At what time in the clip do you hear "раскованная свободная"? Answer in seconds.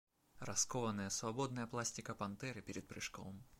0.49-1.67